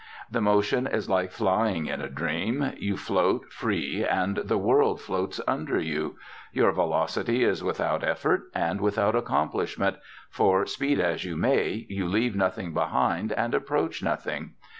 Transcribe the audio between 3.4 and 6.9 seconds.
free and the world floats under you; your